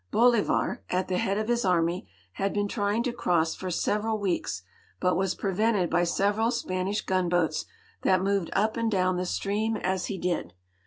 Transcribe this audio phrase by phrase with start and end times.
[0.09, 4.63] Bolivar, at the liead of his army, had been trying to cross for several weeks,
[4.99, 7.65] but was prevented b}' several Spanish gunijoats
[8.01, 10.55] that moved up and down the stream as he did.